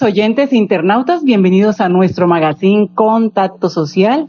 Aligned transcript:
Oyentes 0.00 0.50
e 0.50 0.56
internautas. 0.56 1.24
Bienvenidos 1.24 1.82
a 1.82 1.90
nuestro 1.90 2.26
magazine 2.26 2.88
Contacto 2.94 3.68
Social 3.68 4.26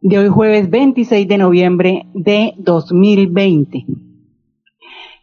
de 0.00 0.18
hoy 0.20 0.28
jueves 0.28 0.70
26 0.70 1.26
de 1.26 1.38
noviembre 1.38 2.06
de 2.14 2.54
2020. 2.58 3.84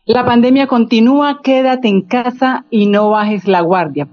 La 0.04 0.26
pandemia 0.26 0.68
continúa, 0.68 1.40
quédate 1.42 1.88
en 1.88 2.02
casa 2.02 2.66
y 2.70 2.88
no 2.88 3.12
bajes 3.12 3.48
la 3.48 3.62
guardia. 3.62 4.10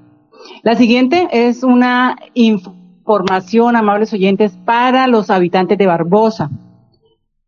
La 0.62 0.76
siguiente 0.76 1.26
es 1.32 1.64
una 1.64 2.16
información, 2.34 3.74
amables 3.74 4.12
oyentes, 4.12 4.56
para 4.64 5.08
los 5.08 5.30
habitantes 5.30 5.76
de 5.78 5.86
Barbosa. 5.86 6.48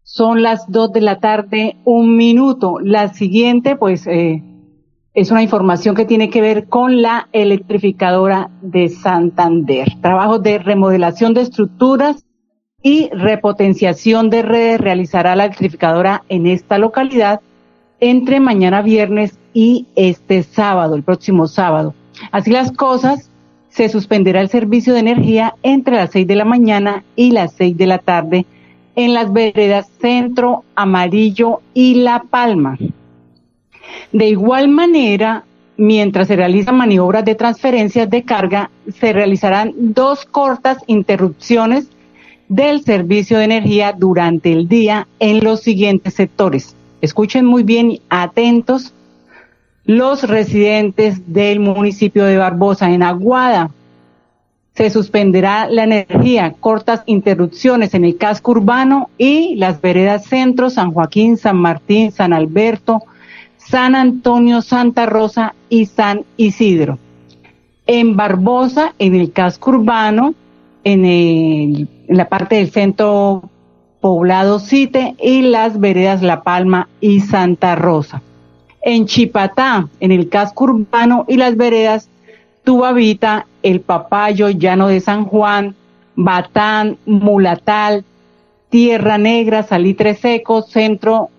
Son 0.03 0.43
las 0.43 0.69
2 0.69 0.93
de 0.93 1.01
la 1.03 1.21
tarde, 1.21 1.77
un 1.85 2.17
minuto. 2.17 2.81
La 2.83 3.15
siguiente, 3.15 3.77
pues, 3.77 4.09
eh, 4.09 4.43
es 5.15 5.31
una 5.31 5.43
información 5.43 5.95
que 5.95 6.07
tiene 6.07 6.31
que 6.31 6.41
ver 6.41 6.69
con 6.69 7.03
la 7.03 7.29
electrificadora 7.33 8.51
de 8.63 8.89
Santander. 8.89 9.89
Trabajos 10.01 10.43
de 10.43 10.59
remodelación 10.59 11.35
de 11.35 11.43
estructuras 11.43 12.25
y 12.83 13.11
repotenciación 13.11 14.31
de 14.31 14.43
redes 14.43 14.81
realizará 14.81 15.37
la 15.37 15.45
electrificadora 15.45 16.25
en 16.29 16.47
esta 16.47 16.79
localidad 16.79 17.41
entre 18.01 18.41
mañana 18.41 18.81
viernes 18.81 19.39
y 19.53 19.87
este 19.97 20.43
sábado, 20.43 20.95
el 20.95 21.03
próximo 21.03 21.47
sábado. 21.47 21.95
Así 22.31 22.51
las 22.51 22.73
cosas, 22.73 23.31
se 23.69 23.89
suspenderá 23.89 24.41
el 24.41 24.49
servicio 24.49 24.93
de 24.95 25.01
energía 25.01 25.55
entre 25.63 25.97
las 25.97 26.11
seis 26.11 26.27
de 26.27 26.37
la 26.37 26.45
mañana 26.45 27.05
y 27.17 27.31
las 27.31 27.53
seis 27.53 27.77
de 27.77 27.87
la 27.87 27.99
tarde 27.99 28.47
en 28.97 29.15
las 29.15 29.33
veredas 29.33 29.89
Centro, 30.01 30.65
Amarillo 30.75 31.61
y 31.73 31.95
La 31.97 32.25
Palma. 32.29 32.77
De 34.13 34.29
igual 34.29 34.69
manera, 34.69 35.45
mientras 35.77 36.29
se 36.29 36.37
realizan 36.37 36.77
maniobras 36.77 37.25
de 37.25 37.35
transferencias 37.35 38.09
de 38.11 38.23
carga, 38.23 38.71
se 39.01 39.13
realizarán 39.13 39.73
dos 39.77 40.25
cortas 40.27 40.79
interrupciones 40.87 41.89
del 42.49 42.83
servicio 42.83 43.39
de 43.39 43.45
energía 43.45 43.95
durante 43.97 44.53
el 44.53 44.69
día 44.69 45.09
en 45.19 45.43
los 45.43 45.61
siguientes 45.61 46.15
sectores. 46.15 46.77
Escuchen 47.01 47.47
muy 47.47 47.63
bien, 47.63 48.01
atentos, 48.11 48.93
los 49.85 50.23
residentes 50.25 51.33
del 51.33 51.61
municipio 51.61 52.25
de 52.25 52.37
Barbosa, 52.37 52.91
en 52.91 53.03
Aguada, 53.03 53.71
se 54.75 54.89
suspenderá 54.91 55.69
la 55.69 55.85
energía, 55.85 56.55
cortas 56.59 57.03
interrupciones 57.07 57.95
en 57.95 58.05
el 58.05 58.17
casco 58.17 58.53
urbano 58.53 59.11
y 59.19 59.55
las 59.57 59.81
veredas 59.81 60.25
centro, 60.25 60.71
San 60.71 60.93
Joaquín, 60.93 61.37
San 61.37 61.57
Martín, 61.57 62.11
San 62.13 62.33
Alberto, 62.33 63.03
San 63.69 63.95
Antonio, 63.95 64.63
Santa 64.63 65.07
Rosa 65.07 65.55
y 65.69 65.87
San 65.87 66.25
Isidro. 66.37 66.99
En 67.87 68.17
Barbosa, 68.17 68.95
en 68.99 69.15
el 69.15 69.33
casco 69.33 69.71
urbano, 69.71 70.35
en, 70.85 71.89
la 72.09 72.29
parte 72.29 72.57
del 72.57 72.71
centro 72.71 73.49
poblado 74.01 74.59
Cite 74.59 75.15
y 75.21 75.43
las 75.43 75.79
veredas 75.79 76.23
La 76.23 76.43
Palma 76.43 76.89
y 77.01 77.21
Santa 77.21 77.77
Rosa. 77.77 78.23
En 78.83 79.07
Chipatá, 79.07 79.89
en 80.01 80.11
el 80.11 80.29
casco 80.29 80.65
urbano 80.65 81.25
y 81.29 81.37
las 81.37 81.57
veredas 81.57 82.09
Tubavita, 82.65 83.47
El 83.63 83.81
Papayo, 83.81 84.51
Llano 84.51 84.89
de 84.89 85.01
San 85.01 85.25
Juan, 85.25 85.75
Batán, 86.15 86.99
Mulatal, 87.07 88.05
Tierra 88.71 89.19
Negra, 89.19 89.63
Salitre 89.63 90.15
Seco, 90.15 90.63
Centro 90.63 91.31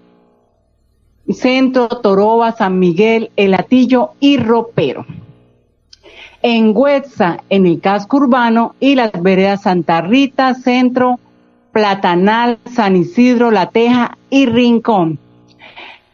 Centro, 1.32 1.88
Toroba, 1.88 2.52
San 2.52 2.80
Miguel, 2.80 3.32
El 3.36 3.54
Atillo 3.54 4.12
y 4.20 4.38
Ropero. 4.38 5.06
En 6.42 6.76
Huetza, 6.76 7.38
en 7.50 7.66
el 7.66 7.80
casco 7.80 8.18
urbano 8.18 8.76
y 8.80 8.96
las 8.96 9.12
veredas 9.22 9.62
Santa 9.62 10.02
Rita, 10.02 10.54
Centro, 10.54 11.20
Platanal, 11.72 12.60
San 12.66 12.98
Isidro, 12.98 13.50
La 13.52 13.70
Teja 13.70 14.18
y 14.30 14.46
Rincón. 14.46 15.18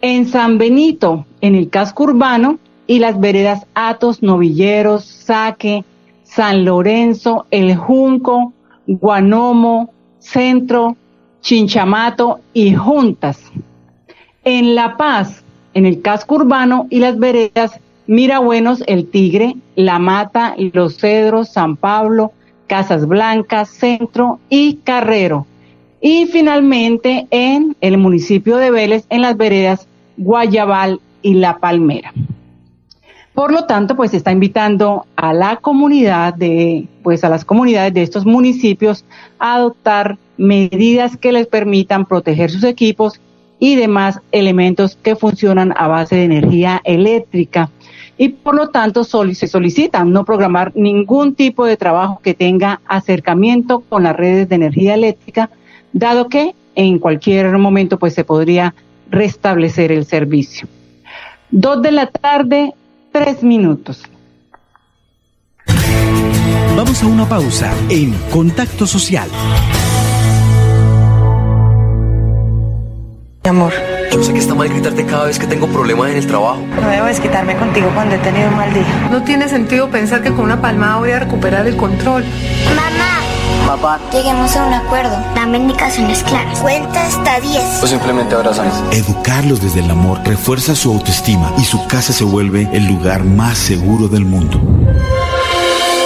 En 0.02 0.28
San 0.28 0.60
Benito, 0.60 1.26
en 1.42 1.56
el 1.56 1.70
casco 1.70 2.04
urbano 2.04 2.60
y 2.86 3.00
las 3.00 3.20
veredas 3.20 3.66
Atos, 3.74 4.22
Novilleros, 4.22 5.04
Saque, 5.04 5.84
San 6.24 6.64
Lorenzo, 6.64 7.48
El 7.50 7.76
Junco, 7.76 8.54
Guanomo, 8.86 9.92
Centro, 10.20 10.96
Chinchamato 11.42 12.42
y 12.54 12.76
Juntas 12.76 13.52
en 14.44 14.76
La 14.76 14.98
Paz, 14.98 15.44
en 15.74 15.86
el 15.86 16.02
casco 16.02 16.36
urbano 16.36 16.88
y 16.90 17.00
las 17.00 17.18
veredas 17.18 17.80
Mirabuenos, 18.08 18.84
El 18.88 19.08
Tigre, 19.08 19.56
La 19.76 20.00
Mata, 20.00 20.56
Los 20.58 20.98
Cedros, 20.98 21.50
San 21.50 21.76
Pablo, 21.78 22.32
Casas 22.66 23.08
Blancas, 23.08 23.70
Centro 23.70 24.40
y 24.50 24.78
Carrero. 24.84 25.46
Y 26.02 26.26
finalmente 26.26 27.28
en 27.30 27.76
el 27.82 27.98
municipio 27.98 28.58
de 28.58 28.72
Vélez, 28.72 29.06
en 29.10 29.22
las 29.22 29.38
veredas 29.38 29.88
Guayabal 30.18 31.02
y 31.22 31.36
La 31.36 31.60
Palmera. 31.60 32.14
Por 33.34 33.52
lo 33.54 33.66
tanto, 33.66 33.96
pues 33.96 34.14
está 34.14 34.32
invitando 34.32 35.06
a 35.16 35.34
la 35.34 35.58
comunidad 35.58 36.34
de, 36.34 36.88
pues 37.04 37.24
a 37.24 37.30
las 37.30 37.46
comunidades 37.46 37.94
de 37.94 38.02
estos 38.02 38.26
municipios 38.26 39.06
a 39.38 39.56
adoptar 39.56 40.18
medidas 40.38 41.16
que 41.16 41.32
les 41.32 41.48
permitan 41.48 42.06
proteger 42.06 42.50
sus 42.50 42.64
equipos 42.64 43.22
y 43.60 43.76
demás 43.76 44.20
elementos 44.32 44.98
que 45.02 45.16
funcionan 45.16 45.74
a 45.78 45.88
base 45.88 46.16
de 46.16 46.24
energía 46.24 46.82
eléctrica. 46.84 47.70
Y 48.18 48.30
por 48.30 48.56
lo 48.56 48.70
tanto 48.70 49.04
se 49.04 49.48
solicita 49.48 50.04
no 50.04 50.26
programar 50.26 50.72
ningún 50.76 51.36
tipo 51.36 51.66
de 51.66 51.78
trabajo 51.78 52.20
que 52.24 52.34
tenga 52.34 52.82
acercamiento 52.86 53.82
con 53.82 54.04
las 54.04 54.16
redes 54.16 54.50
de 54.50 54.56
energía 54.56 54.94
eléctrica, 54.96 55.50
dado 55.94 56.28
que 56.28 56.54
en 56.76 57.00
cualquier 57.00 57.58
momento 57.58 57.98
pues 57.98 58.14
se 58.14 58.24
podría 58.24 58.74
restablecer 59.10 59.92
el 59.92 60.06
servicio. 60.06 60.68
Dos 61.52 61.82
de 61.82 61.92
la 61.92 62.08
tarde, 62.08 62.74
tres 63.12 63.42
minutos. 63.44 64.04
Vamos 66.76 67.04
a 67.04 67.08
una 67.08 67.28
pausa 67.28 67.74
en 67.90 68.14
Contacto 68.32 68.86
Social. 68.86 69.30
Amor. 73.48 73.72
Yo 74.12 74.24
sé 74.24 74.34
que 74.34 74.40
está 74.40 74.54
mal 74.54 74.68
gritarte 74.68 75.06
cada 75.06 75.26
vez 75.26 75.40
que 75.40 75.48
tengo 75.48 75.68
problemas 75.68 76.10
en 76.10 76.18
el 76.18 76.28
trabajo. 76.28 76.62
No 76.82 76.90
debo 76.90 77.06
desquitarme 77.06 77.56
contigo 77.56 77.90
cuando 77.94 78.16
he 78.16 78.20
tenido 78.20 78.50
un 78.50 78.58
mal 78.58 78.74
día. 78.74 79.08
No 79.12 79.24
tiene 79.24 79.48
sentido 79.48 79.90
pensar 79.90 80.22
que 80.22 80.32
con 80.32 80.42
una 80.42 80.62
palmada 80.62 80.98
voy 80.98 81.12
a 81.12 81.20
recuperar 81.20 81.66
el 81.68 81.78
control. 81.78 82.26
Mamá. 82.76 83.20
Papá. 83.68 84.00
Lleguemos 84.12 84.56
a 84.56 84.66
un 84.66 84.74
acuerdo. 84.74 85.16
Dame 85.36 85.58
indicaciones 85.58 86.24
claras. 86.24 86.60
Cuenta 86.60 87.06
hasta 87.06 87.40
10. 87.40 87.84
O 87.84 87.88
simplemente 87.88 88.36
abrazamos. 88.36 88.74
Educarlos 88.92 89.62
desde 89.62 89.82
el 89.82 89.92
amor 89.92 90.20
refuerza 90.26 90.76
su 90.76 90.92
autoestima 90.92 91.54
y 91.58 91.64
su 91.64 91.86
casa 91.88 92.12
se 92.12 92.24
vuelve 92.24 92.68
el 92.74 92.88
lugar 92.88 93.24
más 93.24 93.58
seguro 93.58 94.08
del 94.08 94.26
mundo. 94.26 94.60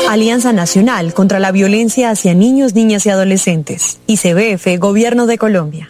Alianza 0.09 0.53
Nacional 0.53 1.13
contra 1.13 1.39
la 1.39 1.51
Violencia 1.51 2.11
hacia 2.11 2.35
Niños, 2.35 2.75
Niñas 2.75 3.05
y 3.05 3.09
Adolescentes. 3.09 3.99
ICBF, 4.07 4.77
Gobierno 4.77 5.25
de 5.25 5.37
Colombia. 5.37 5.89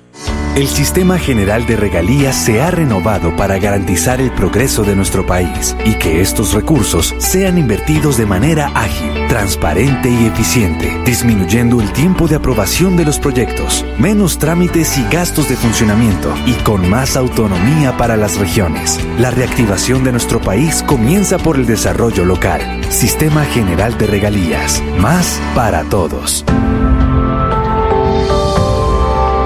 El 0.55 0.67
Sistema 0.67 1.17
General 1.17 1.65
de 1.65 1.75
Regalías 1.75 2.35
se 2.35 2.61
ha 2.61 2.69
renovado 2.69 3.35
para 3.35 3.57
garantizar 3.57 4.21
el 4.21 4.31
progreso 4.31 4.83
de 4.83 4.95
nuestro 4.95 5.25
país 5.25 5.75
y 5.83 5.95
que 5.95 6.21
estos 6.21 6.53
recursos 6.53 7.15
sean 7.17 7.57
invertidos 7.57 8.17
de 8.17 8.27
manera 8.27 8.71
ágil, 8.75 9.27
transparente 9.29 10.11
y 10.11 10.27
eficiente, 10.27 10.95
disminuyendo 11.05 11.81
el 11.81 11.91
tiempo 11.91 12.27
de 12.27 12.35
aprobación 12.35 12.95
de 12.95 13.03
los 13.03 13.17
proyectos, 13.17 13.83
menos 13.97 14.37
trámites 14.37 14.95
y 14.99 15.03
gastos 15.09 15.49
de 15.49 15.55
funcionamiento 15.55 16.31
y 16.45 16.53
con 16.63 16.87
más 16.87 17.17
autonomía 17.17 17.97
para 17.97 18.15
las 18.15 18.37
regiones. 18.37 18.99
La 19.17 19.31
reactivación 19.31 20.03
de 20.03 20.11
nuestro 20.11 20.39
país 20.39 20.83
comienza 20.83 21.39
por 21.39 21.55
el 21.55 21.65
desarrollo 21.65 22.25
local. 22.25 22.61
Sistema 22.91 23.43
General 23.45 23.97
de 23.97 24.05
Regalías. 24.05 24.83
Más 24.99 25.41
para 25.55 25.81
todos. 25.85 26.45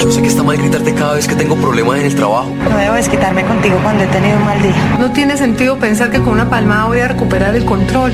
Yo 0.00 0.10
sé 0.10 0.22
que 0.22 0.28
está 0.28 0.42
mal 0.42 0.56
gritarte 0.56 0.94
cada 0.94 1.14
vez 1.14 1.26
que 1.26 1.34
tengo 1.34 1.56
problemas 1.56 1.98
en 1.98 2.06
el 2.06 2.14
trabajo. 2.14 2.50
No 2.70 2.76
debo 2.76 2.94
desquitarme 2.94 3.44
contigo 3.44 3.78
cuando 3.82 4.04
he 4.04 4.06
tenido 4.06 4.36
un 4.36 4.44
mal 4.44 4.62
día. 4.62 4.96
No 4.98 5.10
tiene 5.12 5.36
sentido 5.36 5.78
pensar 5.78 6.10
que 6.10 6.18
con 6.18 6.28
una 6.28 6.48
palmada 6.48 6.86
voy 6.86 7.00
a 7.00 7.08
recuperar 7.08 7.54
el 7.54 7.64
control. 7.64 8.12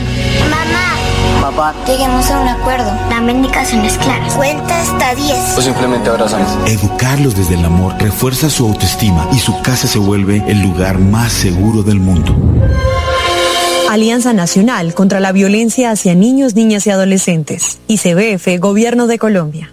Mamá. 0.51 0.93
Papá. 1.41 1.75
Lleguemos 1.87 2.31
a 2.31 2.41
un 2.41 2.49
acuerdo. 2.49 2.91
Dame 3.11 3.33
indicaciones 3.33 3.99
claras. 3.99 4.35
Cuenta 4.35 4.81
hasta 4.81 5.15
10. 5.15 5.59
O 5.59 5.63
simplemente 5.63 6.09
abrázame. 6.09 6.45
Educarlos 6.67 7.37
desde 7.37 7.55
el 7.55 7.65
amor 7.65 7.95
refuerza 7.99 8.49
su 8.49 8.67
autoestima 8.67 9.29
y 9.33 9.39
su 9.39 9.61
casa 9.63 9.89
se 9.89 9.99
vuelve 9.99 10.43
el 10.47 10.63
lugar 10.63 10.99
más 10.99 11.33
seguro 11.33 11.83
del 11.83 11.99
mundo. 11.99 12.35
Alianza 13.91 14.33
Nacional 14.33 14.95
contra 14.95 15.21
la 15.21 15.33
Violencia 15.33 15.91
hacia 15.91 16.15
Niños, 16.15 16.55
Niñas 16.55 16.87
y 16.87 16.91
Adolescentes. 16.91 17.79
ICBF, 17.89 18.59
Gobierno 18.59 19.07
de 19.07 19.19
Colombia. 19.19 19.72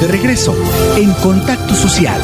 De 0.00 0.08
regreso 0.08 0.54
en 0.96 1.12
Contacto 1.22 1.72
Social. 1.74 2.20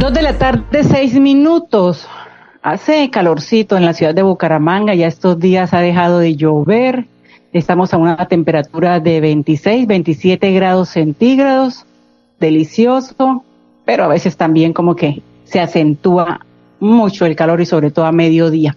Dos 0.00 0.12
de 0.12 0.22
la 0.22 0.36
tarde, 0.36 0.82
seis 0.82 1.14
minutos. 1.14 2.08
Hace 2.62 3.08
calorcito 3.10 3.76
en 3.76 3.84
la 3.84 3.94
ciudad 3.94 4.14
de 4.14 4.22
Bucaramanga, 4.22 4.94
ya 4.94 5.06
estos 5.06 5.38
días 5.38 5.72
ha 5.72 5.80
dejado 5.80 6.18
de 6.18 6.34
llover. 6.34 7.06
Estamos 7.52 7.94
a 7.94 7.98
una 7.98 8.26
temperatura 8.26 8.98
de 8.98 9.20
26, 9.20 9.86
27 9.86 10.52
grados 10.52 10.88
centígrados. 10.88 11.86
Delicioso, 12.40 13.44
pero 13.84 14.04
a 14.04 14.08
veces 14.08 14.36
también 14.36 14.72
como 14.72 14.96
que 14.96 15.22
se 15.44 15.60
acentúa 15.60 16.44
mucho 16.80 17.26
el 17.26 17.36
calor 17.36 17.60
y 17.60 17.66
sobre 17.66 17.92
todo 17.92 18.06
a 18.06 18.12
mediodía. 18.12 18.76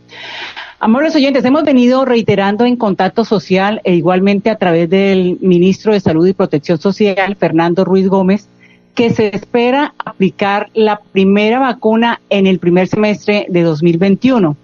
Amores 0.85 1.15
oyentes, 1.15 1.43
hemos 1.43 1.63
venido 1.63 2.05
reiterando 2.05 2.63
en 2.63 2.75
contacto 2.75 3.25
social 3.25 3.81
e 3.85 3.95
igualmente 3.95 4.51
a 4.51 4.59
través 4.59 4.87
del 4.87 5.39
ministro 5.41 5.93
de 5.93 5.99
Salud 5.99 6.27
y 6.27 6.33
Protección 6.33 6.77
Social, 6.77 7.35
Fernando 7.37 7.83
Ruiz 7.83 8.07
Gómez, 8.07 8.47
que 8.93 9.09
se 9.09 9.35
espera 9.35 9.95
aplicar 9.97 10.69
la 10.75 10.99
primera 11.11 11.57
vacuna 11.57 12.21
en 12.29 12.45
el 12.45 12.59
primer 12.59 12.87
semestre 12.87 13.47
de 13.49 13.63
2021. 13.63 14.55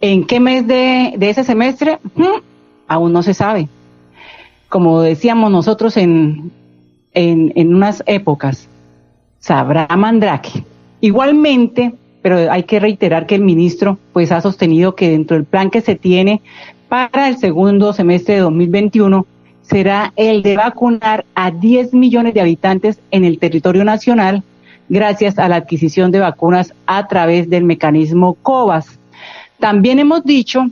¿En 0.00 0.24
qué 0.24 0.40
mes 0.40 0.66
de, 0.66 1.12
de 1.18 1.28
ese 1.28 1.44
semestre? 1.44 1.98
Hmm, 2.14 2.40
aún 2.88 3.12
no 3.12 3.22
se 3.22 3.34
sabe. 3.34 3.68
Como 4.70 5.02
decíamos 5.02 5.52
nosotros 5.52 5.98
en, 5.98 6.50
en, 7.12 7.52
en 7.56 7.74
unas 7.74 8.02
épocas, 8.06 8.70
sabrá 9.38 9.86
Mandrake. 9.98 10.64
Igualmente, 11.02 11.92
pero 12.22 12.50
hay 12.50 12.62
que 12.62 12.80
reiterar 12.80 13.26
que 13.26 13.34
el 13.34 13.42
ministro 13.42 13.98
pues 14.12 14.32
ha 14.32 14.40
sostenido 14.40 14.94
que 14.94 15.10
dentro 15.10 15.36
del 15.36 15.44
plan 15.44 15.70
que 15.70 15.80
se 15.80 15.96
tiene 15.96 16.40
para 16.88 17.28
el 17.28 17.36
segundo 17.36 17.92
semestre 17.92 18.36
de 18.36 18.40
2021 18.40 19.26
será 19.62 20.12
el 20.16 20.42
de 20.42 20.56
vacunar 20.56 21.24
a 21.34 21.50
10 21.50 21.94
millones 21.94 22.34
de 22.34 22.40
habitantes 22.40 22.98
en 23.10 23.24
el 23.24 23.38
territorio 23.38 23.84
nacional 23.84 24.42
gracias 24.88 25.38
a 25.38 25.48
la 25.48 25.56
adquisición 25.56 26.10
de 26.10 26.20
vacunas 26.20 26.74
a 26.86 27.08
través 27.08 27.48
del 27.48 27.64
mecanismo 27.64 28.34
COVAS. 28.34 28.98
También 29.58 29.98
hemos 29.98 30.24
dicho 30.24 30.66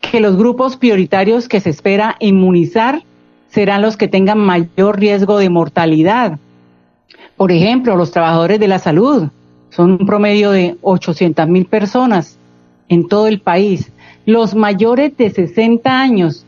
que 0.00 0.20
los 0.20 0.36
grupos 0.36 0.76
prioritarios 0.76 1.48
que 1.48 1.60
se 1.60 1.70
espera 1.70 2.16
inmunizar 2.20 3.02
serán 3.50 3.82
los 3.82 3.96
que 3.96 4.08
tengan 4.08 4.38
mayor 4.38 5.00
riesgo 5.00 5.38
de 5.38 5.50
mortalidad. 5.50 6.38
Por 7.36 7.52
ejemplo, 7.52 7.96
los 7.96 8.10
trabajadores 8.10 8.60
de 8.60 8.68
la 8.68 8.78
salud. 8.78 9.28
Son 9.70 9.92
un 9.92 10.06
promedio 10.06 10.50
de 10.50 10.76
800 10.82 11.48
mil 11.48 11.66
personas 11.66 12.38
en 12.88 13.08
todo 13.08 13.26
el 13.26 13.40
país. 13.40 13.92
Los 14.26 14.54
mayores 14.54 15.16
de 15.16 15.30
60 15.30 16.00
años, 16.00 16.44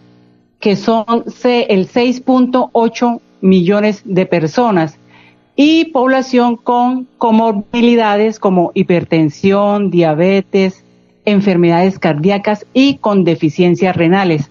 que 0.59 0.77
son 0.77 1.05
el 1.09 1.89
6.8 1.89 3.21
millones 3.41 4.03
de 4.05 4.27
personas, 4.27 4.99
y 5.57 5.87
población 5.87 6.57
con 6.57 7.07
comorbilidades 7.19 8.39
como 8.39 8.73
hipertensión, 8.75 9.91
diabetes, 9.91 10.85
enfermedades 11.27 11.99
cardíacas 11.99 12.67
y 12.73 12.95
con 12.97 13.25
deficiencias 13.25 13.95
renales, 13.95 14.51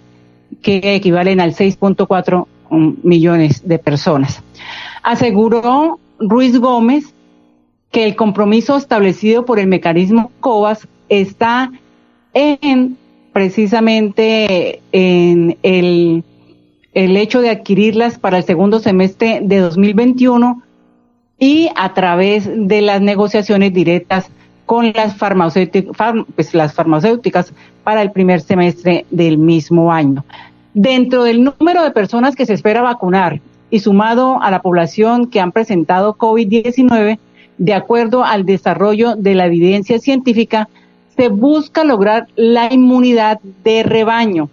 que 0.62 0.95
equivalen 0.95 1.39
al 1.39 1.56
6.4 1.56 2.45
millones 3.04 3.68
de 3.68 3.80
personas. 3.80 4.44
Aseguró 5.01 6.00
Ruiz 6.19 6.60
Gómez 6.60 7.13
que 7.91 8.06
el 8.06 8.15
compromiso 8.15 8.77
establecido 8.77 9.45
por 9.45 9.59
el 9.59 9.68
mecanismo 9.68 10.31
COVAS 10.39 10.88
está 11.09 11.71
en 12.33 12.97
precisamente 13.33 14.81
en 14.91 15.57
el, 15.63 16.24
el 16.94 17.18
hecho 17.18 17.41
de 17.41 17.50
adquirirlas 17.50 18.19
para 18.19 18.38
el 18.38 18.44
segundo 18.44 18.80
semestre 18.80 19.39
de 19.41 19.59
2021 19.59 20.61
y 21.37 21.69
a 21.75 21.94
través 21.94 22.49
de 22.54 22.81
las 22.81 23.02
negociaciones 23.02 23.73
directas 23.73 24.30
con 24.66 24.92
las 24.94 25.16
farmacéuticas, 25.16 25.95
pues 26.35 26.54
las 26.54 26.73
farmacéuticas 26.73 27.54
para 27.83 28.02
el 28.02 28.11
primer 28.11 28.42
semestre 28.42 29.06
del 29.09 29.37
mismo 29.37 29.92
año. 29.92 30.23
Dentro 30.73 31.23
del 31.23 31.44
número 31.44 31.83
de 31.83 31.92
personas 31.92 32.35
que 32.35 32.45
se 32.45 32.54
espera 32.54 32.81
vacunar 32.81 33.42
y 33.71 33.80
sumado 33.80 34.42
a 34.42 34.52
la 34.52 34.61
población 34.61 35.28
que 35.28 35.40
han 35.40 35.52
presentado 35.52 36.18
COVID-19, 36.18 37.18
de 37.59 37.73
acuerdo 37.73 38.23
al 38.23 38.45
desarrollo 38.45 39.16
de 39.16 39.35
la 39.35 39.45
evidencia 39.45 39.99
científica, 39.99 40.69
se 41.16 41.28
busca 41.28 41.83
lograr 41.83 42.28
la 42.35 42.73
inmunidad 42.73 43.39
de 43.63 43.83
rebaño. 43.83 44.49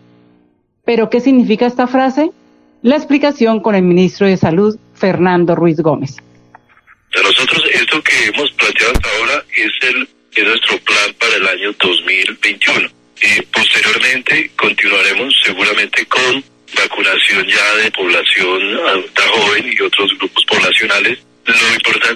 ¿Pero 0.85 1.09
qué 1.09 1.21
significa 1.21 1.67
esta 1.67 1.87
frase? 1.87 2.31
La 2.83 2.97
explicación 2.97 3.61
con 3.61 3.75
el 3.75 3.83
ministro 3.83 4.27
de 4.27 4.37
Salud, 4.37 4.77
Fernando 4.95 5.55
Ruiz 5.55 5.81
Gómez. 5.81 6.17
Nosotros 7.15 7.65
esto 7.73 8.03
que 8.03 8.27
hemos 8.27 8.51
planteado 8.53 8.93
hasta 8.93 9.09
ahora 9.19 9.45
es, 9.57 9.89
el, 9.89 10.09
es 10.35 10.45
nuestro 10.45 10.79
plan 10.79 11.15
para 11.19 11.37
el 11.37 11.47
año 11.47 11.73
2021. 11.79 12.89
Y 13.23 13.43
posteriormente 13.43 14.51
continuaremos 14.57 15.35
seguramente 15.45 16.05
con 16.07 16.45
vacunación 16.77 17.47
ya 17.47 17.83
de 17.83 17.91
población 17.93 18.61
adulta 18.89 19.23
joven 19.35 19.73
y 19.73 19.83
otros 19.83 20.11
grupos 20.19 20.45
poblacionales 20.45 21.19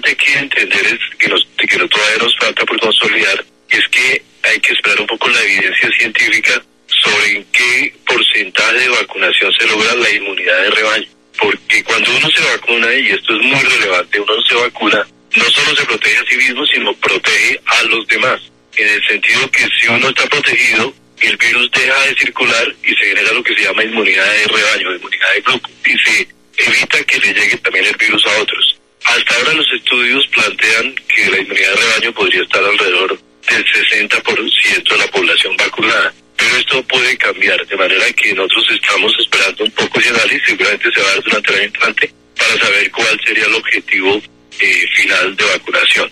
importante 0.01 0.15
que 0.15 0.39
entender 0.39 0.85
es 0.85 1.17
que, 1.17 1.27
nos, 1.27 1.47
que 1.57 1.77
no 1.77 1.87
todavía 1.87 2.23
nos 2.23 2.35
falta 2.37 2.65
por 2.65 2.79
consolidar 2.79 3.45
es 3.69 3.87
que 3.89 4.21
hay 4.43 4.59
que 4.59 4.73
esperar 4.73 4.99
un 5.01 5.07
poco 5.07 5.29
la 5.29 5.41
evidencia 5.43 5.89
científica 5.97 6.61
sobre 6.87 7.37
en 7.37 7.45
qué 7.51 7.93
porcentaje 8.05 8.79
de 8.79 8.89
vacunación 8.89 9.51
se 9.57 9.67
logra 9.67 9.95
la 9.95 10.09
inmunidad 10.09 10.61
de 10.63 10.71
rebaño. 10.71 11.07
Porque 11.39 11.83
cuando 11.83 12.11
uno 12.15 12.29
se 12.29 12.43
vacuna, 12.43 12.93
y 12.93 13.07
esto 13.07 13.35
es 13.35 13.41
muy 13.41 13.61
relevante, 13.61 14.19
uno 14.19 14.33
se 14.47 14.55
vacuna, 14.55 15.07
no 15.35 15.43
solo 15.45 15.75
se 15.75 15.85
protege 15.85 16.17
a 16.17 16.25
sí 16.29 16.35
mismo, 16.35 16.65
sino 16.65 16.93
protege 16.95 17.59
a 17.65 17.83
los 17.83 18.05
demás. 18.07 18.41
En 18.75 18.87
el 18.87 19.07
sentido 19.07 19.49
que 19.51 19.67
si 19.79 19.87
uno 19.87 20.09
está 20.09 20.25
protegido, 20.27 20.93
el 21.21 21.37
virus 21.37 21.71
deja 21.71 22.05
de 22.07 22.15
circular 22.15 22.75
y 22.83 22.89
se 22.89 23.05
genera 23.05 23.31
lo 23.31 23.43
que 23.43 23.55
se 23.55 23.63
llama 23.63 23.83
inmunidad 23.83 24.31
de 24.33 24.47
rebaño, 24.47 24.95
inmunidad 24.95 25.33
de 25.35 25.41
grupo, 25.41 25.69
y 25.85 25.97
se 25.97 26.27
evita 26.57 27.03
que 27.03 27.19
le 27.19 27.33
llegue 27.33 27.57
también 27.57 27.85
el 27.85 27.95
virus 27.95 28.25
a 28.27 28.41
otros. 28.41 28.80
Hasta 29.05 29.35
ahora 29.35 29.53
los 29.53 29.67
estudios 29.73 30.27
plantean 30.27 30.95
que 31.07 31.29
la 31.31 31.39
inmunidad 31.39 31.69
de 31.69 31.75
rebaño 31.75 32.13
podría 32.13 32.41
estar 32.43 32.63
alrededor 32.63 33.19
del 33.49 33.65
60% 33.65 34.89
de 34.89 34.97
la 34.97 35.07
población 35.07 35.57
vacunada. 35.57 36.13
Pero 36.37 36.57
esto 36.57 36.83
puede 36.83 37.17
cambiar, 37.17 37.65
de 37.67 37.75
manera 37.75 38.05
que 38.13 38.33
nosotros 38.33 38.65
estamos 38.71 39.13
esperando 39.19 39.63
un 39.63 39.71
poco 39.71 39.99
ese 39.99 40.09
análisis, 40.09 40.41
seguramente 40.45 40.89
se 40.91 41.01
va 41.01 41.07
a 41.07 41.13
dar 41.13 41.23
durante 41.23 41.51
el 41.51 41.57
año 41.57 41.65
entrante, 41.65 42.13
para 42.37 42.59
saber 42.59 42.91
cuál 42.91 43.19
sería 43.25 43.45
el 43.45 43.55
objetivo 43.55 44.21
eh, 44.59 44.87
final 44.95 45.35
de 45.35 45.45
vacunación. 45.45 46.11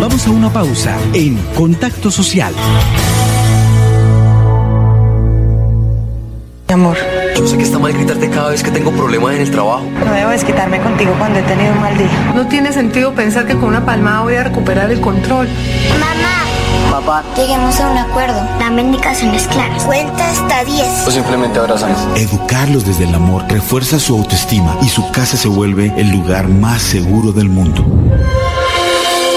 Vamos 0.00 0.26
a 0.26 0.30
una 0.30 0.52
pausa 0.52 0.98
en 1.14 1.36
Contacto 1.54 2.10
Social. 2.10 2.54
Mi 6.68 6.74
amor. 6.74 7.19
Yo 7.40 7.46
sé 7.46 7.56
que 7.56 7.62
está 7.62 7.78
mal 7.78 7.90
gritarte 7.94 8.28
cada 8.28 8.50
vez 8.50 8.62
que 8.62 8.70
tengo 8.70 8.90
problemas 8.90 9.34
en 9.34 9.40
el 9.40 9.50
trabajo. 9.50 9.82
No 10.04 10.12
debo 10.12 10.28
desquitarme 10.28 10.78
contigo 10.82 11.14
cuando 11.18 11.38
he 11.38 11.42
tenido 11.42 11.72
un 11.72 11.80
mal 11.80 11.96
día. 11.96 12.32
No 12.34 12.46
tiene 12.48 12.70
sentido 12.70 13.14
pensar 13.14 13.46
que 13.46 13.54
con 13.54 13.64
una 13.70 13.86
palmada 13.86 14.20
voy 14.20 14.34
a 14.34 14.44
recuperar 14.44 14.90
el 14.90 15.00
control. 15.00 15.48
Mamá, 15.98 17.00
Papá. 17.00 17.24
lleguemos 17.34 17.80
a 17.80 17.92
un 17.92 17.96
acuerdo. 17.96 18.46
Dame 18.58 18.82
indicaciones 18.82 19.46
claras. 19.46 19.84
Cuenta 19.84 20.28
hasta 20.28 20.64
10. 20.64 21.08
O 21.08 21.10
simplemente 21.10 21.58
abrázame. 21.58 21.94
Educarlos 22.16 22.84
desde 22.84 23.04
el 23.04 23.14
amor 23.14 23.44
refuerza 23.48 23.98
su 23.98 24.18
autoestima 24.18 24.76
y 24.82 24.90
su 24.90 25.10
casa 25.10 25.38
se 25.38 25.48
vuelve 25.48 25.94
el 25.96 26.10
lugar 26.10 26.46
más 26.46 26.82
seguro 26.82 27.32
del 27.32 27.48
mundo. 27.48 27.86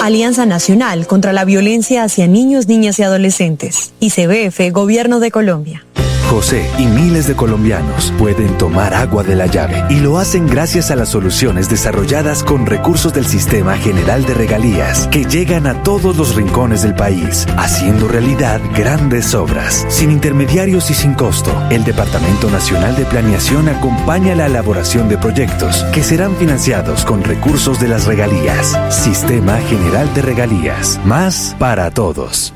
Alianza 0.03 0.45
Nacional 0.45 1.07
contra 1.07 1.31
la 1.31 1.45
Violencia 1.45 2.03
hacia 2.03 2.27
Niños, 2.27 2.67
Niñas 2.67 2.99
y 2.99 3.03
Adolescentes. 3.03 3.93
ICBF, 4.01 4.73
Gobierno 4.73 5.21
de 5.21 5.31
Colombia. 5.31 5.85
José 6.33 6.67
y 6.79 6.87
miles 6.87 7.27
de 7.27 7.35
colombianos 7.35 8.11
pueden 8.17 8.57
tomar 8.57 8.95
agua 8.95 9.21
de 9.21 9.35
la 9.35 9.45
llave 9.45 9.83
y 9.91 9.99
lo 9.99 10.17
hacen 10.17 10.47
gracias 10.47 10.89
a 10.89 10.95
las 10.95 11.09
soluciones 11.09 11.69
desarrolladas 11.69 12.43
con 12.43 12.65
recursos 12.65 13.13
del 13.13 13.27
Sistema 13.27 13.77
General 13.77 14.25
de 14.25 14.33
Regalías 14.33 15.07
que 15.09 15.25
llegan 15.25 15.67
a 15.67 15.83
todos 15.83 16.17
los 16.17 16.33
rincones 16.33 16.81
del 16.81 16.95
país, 16.95 17.45
haciendo 17.55 18.07
realidad 18.07 18.59
grandes 18.75 19.35
obras. 19.35 19.85
Sin 19.89 20.09
intermediarios 20.09 20.89
y 20.89 20.95
sin 20.95 21.13
costo, 21.13 21.55
el 21.69 21.83
Departamento 21.83 22.49
Nacional 22.49 22.95
de 22.95 23.05
Planeación 23.05 23.69
acompaña 23.69 24.33
la 24.33 24.47
elaboración 24.47 25.09
de 25.09 25.19
proyectos 25.19 25.83
que 25.93 26.01
serán 26.01 26.35
financiados 26.37 27.05
con 27.05 27.23
recursos 27.23 27.79
de 27.79 27.89
las 27.89 28.07
regalías. 28.07 28.75
Sistema 28.89 29.59
General 29.69 30.11
de 30.15 30.23
Regalías. 30.23 30.99
Más 31.05 31.55
para 31.59 31.91
todos. 31.91 32.55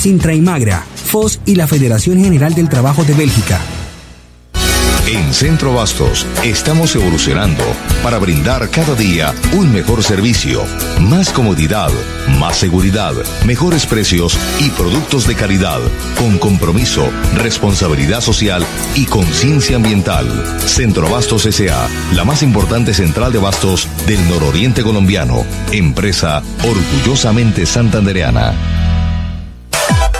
Sintra 0.00 0.32
y 0.32 0.40
Magra, 0.40 0.86
FOS 0.94 1.40
y 1.44 1.56
la 1.56 1.66
Federación 1.66 2.24
General 2.24 2.54
del 2.54 2.70
Trabajo 2.70 3.04
de 3.04 3.12
Bélgica. 3.12 3.60
En 5.06 5.34
Centro 5.34 5.74
Bastos 5.74 6.26
estamos 6.42 6.94
evolucionando 6.96 7.62
para 8.02 8.16
brindar 8.16 8.70
cada 8.70 8.94
día 8.94 9.34
un 9.52 9.70
mejor 9.70 10.02
servicio, 10.02 10.62
más 11.02 11.28
comodidad, 11.28 11.90
más 12.38 12.56
seguridad, 12.56 13.12
mejores 13.44 13.84
precios 13.84 14.38
y 14.58 14.70
productos 14.70 15.26
de 15.26 15.34
calidad, 15.34 15.80
con 16.18 16.38
compromiso, 16.38 17.06
responsabilidad 17.34 18.22
social 18.22 18.64
y 18.94 19.04
conciencia 19.04 19.76
ambiental. 19.76 20.26
Centro 20.64 21.10
Bastos 21.10 21.44
S.A., 21.44 21.88
la 22.14 22.24
más 22.24 22.42
importante 22.42 22.94
central 22.94 23.34
de 23.34 23.38
bastos 23.38 23.86
del 24.06 24.26
nororiente 24.30 24.82
colombiano, 24.82 25.44
empresa 25.72 26.42
orgullosamente 26.64 27.66
santandereana. 27.66 28.79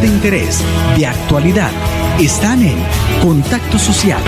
De 0.00 0.06
interés, 0.06 0.64
de 0.96 1.06
actualidad, 1.06 1.70
están 2.20 2.62
en 2.62 2.76
Contacto 3.20 3.78
Social. 3.78 4.20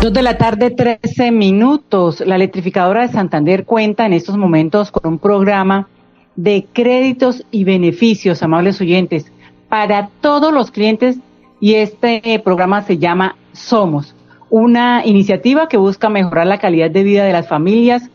Dos 0.00 0.12
de 0.12 0.22
la 0.22 0.38
tarde, 0.38 0.70
13 0.70 1.32
minutos. 1.32 2.20
La 2.20 2.36
electrificadora 2.36 3.02
de 3.02 3.12
Santander 3.12 3.64
cuenta 3.64 4.06
en 4.06 4.14
estos 4.14 4.38
momentos 4.38 4.90
con 4.90 5.12
un 5.12 5.18
programa 5.18 5.88
de 6.36 6.66
créditos 6.72 7.44
y 7.50 7.64
beneficios, 7.64 8.42
amables 8.42 8.80
oyentes, 8.80 9.30
para 9.68 10.08
todos 10.20 10.52
los 10.52 10.70
clientes 10.70 11.18
y 11.60 11.74
este 11.74 12.40
programa 12.44 12.82
se 12.82 12.98
llama 12.98 13.36
Somos, 13.52 14.14
una 14.50 15.04
iniciativa 15.04 15.68
que 15.68 15.76
busca 15.76 16.08
mejorar 16.08 16.46
la 16.46 16.58
calidad 16.58 16.90
de 16.90 17.02
vida 17.02 17.24
de 17.24 17.32
las 17.32 17.48
familias 17.48 18.10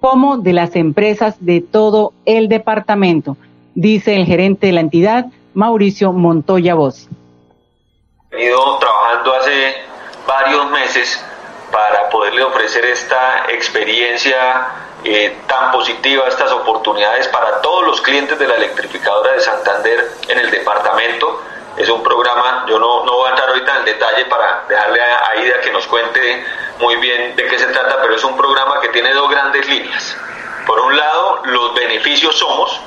como 0.00 0.38
de 0.38 0.52
las 0.52 0.76
empresas 0.76 1.36
de 1.40 1.60
todo 1.60 2.12
el 2.24 2.48
departamento, 2.48 3.36
dice 3.74 4.16
el 4.16 4.26
gerente 4.26 4.68
de 4.68 4.72
la 4.72 4.80
entidad, 4.80 5.26
Mauricio 5.54 6.12
Montoya 6.12 6.74
Voz. 6.74 7.08
venido 8.30 8.78
trabajando 8.78 9.34
hace 9.34 9.74
varios 10.26 10.70
meses 10.70 11.24
para 11.72 12.08
poderle 12.10 12.42
ofrecer 12.42 12.84
esta 12.84 13.46
experiencia 13.48 14.66
eh, 15.04 15.36
tan 15.46 15.72
positiva, 15.72 16.24
estas 16.28 16.52
oportunidades 16.52 17.28
para 17.28 17.60
todos 17.60 17.86
los 17.86 18.00
clientes 18.00 18.38
de 18.38 18.48
la 18.48 18.54
electrificadora 18.54 19.32
de 19.32 19.40
Santander 19.40 20.10
en 20.28 20.38
el 20.38 20.50
departamento. 20.50 21.42
Es 21.76 21.88
un 21.88 22.02
programa, 22.02 22.64
yo 22.68 22.78
no, 22.78 23.04
no 23.04 23.12
voy 23.12 23.26
a 23.26 23.30
entrar 23.30 23.48
ahorita 23.50 23.72
en 23.72 23.78
el 23.78 23.84
detalle 23.84 24.24
para 24.26 24.64
dejarle 24.68 25.00
a 25.02 25.28
Aida 25.30 25.60
que 25.60 25.70
nos 25.70 25.86
cuente 25.86 26.44
muy 26.78 26.96
bien 26.96 27.36
de 27.36 27.46
qué 27.46 27.58
se 27.58 27.66
trata, 27.66 27.98
pero 28.00 28.14
es 28.14 28.24
un 28.24 28.36
programa 28.36 28.80
que 28.80 28.88
tiene 28.88 29.12
dos 29.12 29.30
grandes 29.30 29.66
líneas. 29.68 30.16
Por 30.66 30.80
un 30.80 30.96
lado, 30.96 31.42
los 31.44 31.74
beneficios 31.74 32.36
somos, 32.38 32.80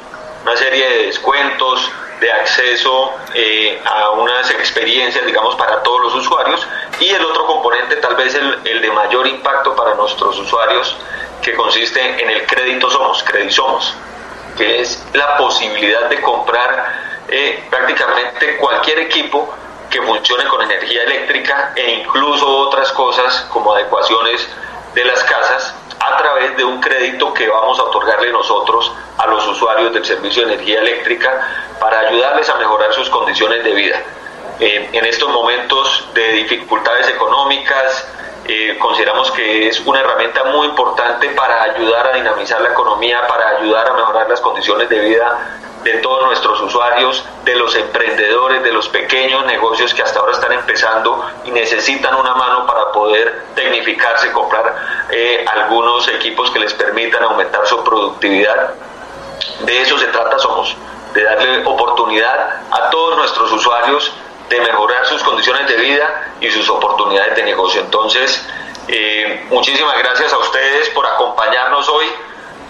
una 0.44 0.58
serie 0.58 0.90
de 0.90 1.06
descuentos, 1.06 1.92
de 2.20 2.32
acceso 2.32 3.14
eh, 3.34 3.82
a 3.86 4.10
unas 4.12 4.50
experiencias, 4.52 5.26
digamos, 5.26 5.56
para 5.56 5.82
todos 5.84 6.02
los 6.02 6.16
usuarios. 6.16 6.68
Y 7.00 7.10
el 7.10 7.24
otro 7.24 7.46
componente, 7.46 7.96
tal 7.98 8.16
vez 8.16 8.36
el, 8.36 8.60
el 8.66 8.82
de 8.82 8.92
mayor 8.92 9.26
impacto 9.28 9.76
para 9.76 9.96
nuestros 9.96 10.38
usuarios, 10.38 10.98
que 11.42 11.54
consiste 11.54 12.22
en 12.22 12.30
el 12.30 12.46
crédito 12.46 12.90
Somos, 12.90 13.24
Somos, 13.50 13.94
que 14.58 14.82
es 14.82 15.02
la 15.14 15.38
posibilidad 15.38 16.10
de 16.10 16.22
comprar 16.22 17.19
eh, 17.32 17.64
prácticamente 17.70 18.58
cualquier 18.58 19.00
equipo 19.00 19.54
que 19.90 20.02
funcione 20.02 20.46
con 20.46 20.62
energía 20.62 21.04
eléctrica 21.04 21.74
e 21.76 21.92
incluso 22.02 22.48
otras 22.48 22.92
cosas 22.92 23.48
como 23.52 23.74
adecuaciones 23.74 24.48
de 24.94 25.06
las 25.06 25.24
casas 25.24 25.76
a 26.00 26.18
través 26.18 26.56
de 26.56 26.64
un 26.64 26.80
crédito 26.80 27.34
que 27.34 27.48
vamos 27.48 27.80
a 27.80 27.84
otorgarle 27.84 28.32
nosotros 28.32 28.92
a 29.18 29.28
los 29.28 29.46
usuarios 29.48 29.94
del 29.94 30.06
servicio 30.06 30.46
de 30.46 30.54
energía 30.54 30.80
eléctrica 30.80 31.76
para 31.80 32.00
ayudarles 32.00 32.50
a 32.50 32.56
mejorar 32.56 32.94
sus 32.94 33.10
condiciones 33.10 33.64
de 33.64 33.74
vida. 33.74 34.02
En 34.60 35.06
estos 35.06 35.30
momentos 35.30 36.10
de 36.14 36.34
dificultades 36.34 37.08
económicas, 37.08 38.06
eh, 38.46 38.78
consideramos 38.78 39.32
que 39.32 39.68
es 39.70 39.80
una 39.82 40.02
herramienta 40.02 40.44
muy 40.46 40.68
importante 40.68 41.30
para 41.30 41.64
ayudar 41.64 42.08
a 42.08 42.14
dinamizar 42.14 42.60
la 42.62 42.70
economía, 42.70 43.26
para 43.28 43.58
ayudar 43.58 43.88
a 43.88 43.94
mejorar 43.94 44.30
las 44.30 44.42
condiciones 44.42 44.90
de 44.90 45.00
vida 45.00 45.60
de 45.84 45.94
todos 46.00 46.26
nuestros 46.26 46.62
usuarios, 46.62 47.24
de 47.44 47.56
los 47.56 47.76
emprendedores, 47.76 48.64
de 48.64 48.72
los 48.72 48.90
pequeños 48.90 49.46
negocios 49.46 49.94
que 49.94 50.02
hasta 50.02 50.20
ahora 50.20 50.34
están 50.34 50.52
empezando 50.52 51.26
y 51.46 51.52
necesitan 51.52 52.16
una 52.16 52.36
mano 52.36 52.66
para 52.66 52.92
poder 52.92 53.46
tecnificarse, 53.56 54.32
comprar 54.32 54.76
eh, 55.10 55.46
algunos 55.48 56.08
equipos 56.10 56.52
que 56.52 56.60
les 56.60 56.74
permitan 56.74 57.24
aumentar 57.24 57.66
su 57.66 57.84
productividad. 57.84 58.74
De 59.62 59.82
eso 59.82 59.98
se 59.98 60.08
trata 60.08 60.38
Somos, 60.38 60.76
de 61.14 61.24
darle 61.24 61.66
oportunidad 61.66 62.62
a 62.72 62.90
todos 62.90 63.18
nuestros 63.18 63.52
usuarios 63.52 64.12
de 64.50 64.60
mejorar 64.62 65.06
sus 65.06 65.24
condiciones 65.24 65.68
de 65.68 65.78
vida 65.78 66.34
y 66.42 66.50
sus 66.50 66.68
oportunidades 66.70 67.36
de 67.36 67.44
negocio. 67.44 67.82
Entonces, 67.82 68.46
eh, 68.88 69.46
muchísimas 69.50 69.98
gracias 70.00 70.34
a 70.34 70.38
ustedes 70.40 70.90
por 70.90 71.06
acompañarnos 71.06 71.88
hoy 71.90 72.06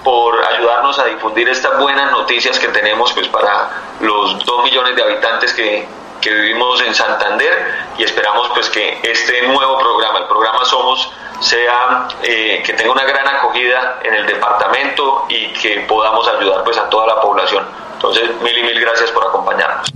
por 0.04 0.44
ayudarnos 0.46 0.98
a 1.00 1.06
difundir 1.06 1.50
estas 1.50 1.80
buenas 1.80 2.12
noticias 2.12 2.58
que 2.60 2.68
tenemos 2.70 3.12
pues 3.14 3.28
para 3.28 3.70
los 4.00 4.44
dos 4.46 4.64
millones 4.64 4.96
de 4.96 5.04
habitantes 5.04 5.54
que, 5.54 5.88
que 6.22 6.34
vivimos 6.34 6.82
en 6.82 6.94
Santander 6.94 7.68
y 7.98 8.04
esperamos 8.04 8.50
pues 8.54 8.70
que 8.70 9.00
este 9.04 9.48
nuevo 9.48 9.78
programa, 9.78 10.20
el 10.20 10.26
programa 10.26 10.64
Somos, 10.66 11.12
sea 11.40 12.08
eh, 12.24 12.62
que 12.66 12.74
tenga 12.74 12.92
una 12.92 13.06
gran 13.06 13.28
acogida 13.28 14.00
en 14.04 14.14
el 14.14 14.26
departamento 14.26 15.26
y 15.30 15.48
que 15.54 15.82
podamos 15.82 16.28
ayudar 16.28 16.64
pues 16.64 16.78
a 16.78 16.90
toda 16.90 17.08
la 17.08 17.22
población. 17.22 17.66
Entonces, 17.94 18.30
mil 18.42 18.58
y 18.58 18.64
mil 18.64 18.80
gracias 18.80 19.12
por 19.12 19.26
acompañarnos. 19.26 19.92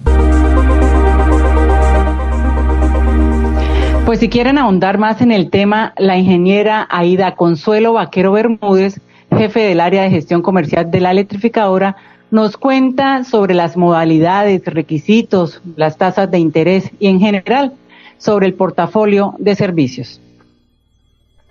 Pues 4.06 4.20
si 4.20 4.30
quieren 4.30 4.58
ahondar 4.58 4.98
más 4.98 5.22
en 5.22 5.32
el 5.32 5.50
tema, 5.50 5.94
la 5.98 6.18
ingeniera 6.18 6.86
Aida 6.90 7.36
Consuelo 7.36 7.94
Vaquero 7.94 8.34
Bermúdez 8.34 9.00
jefe 9.38 9.62
del 9.62 9.80
área 9.80 10.04
de 10.04 10.10
gestión 10.10 10.42
comercial 10.42 10.90
de 10.90 11.02
la 11.02 11.12
electrificadora, 11.12 11.96
nos 12.32 12.58
cuenta 12.58 13.24
sobre 13.24 13.54
las 13.54 13.78
modalidades, 13.78 14.66
requisitos, 14.66 15.62
las 15.76 15.98
tasas 15.98 16.32
de 16.32 16.40
interés 16.40 16.90
y 17.00 17.08
en 17.08 17.20
general 17.20 17.74
sobre 18.18 18.48
el 18.48 18.56
portafolio 18.56 19.36
de 19.38 19.56
servicios. 19.56 20.20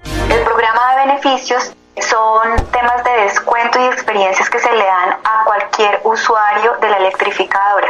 El 0.04 0.42
programa 0.44 0.80
de 0.90 1.06
beneficios 1.06 1.72
son 2.00 2.56
temas 2.72 3.04
de 3.04 3.22
descuento 3.22 3.78
y 3.80 3.84
experiencias 3.84 4.48
que 4.48 4.58
se 4.58 4.72
le 4.72 4.84
dan 4.84 5.10
a 5.22 5.44
cualquier 5.44 6.00
usuario 6.04 6.72
de 6.80 6.88
la 6.88 6.96
electrificadora. 6.96 7.88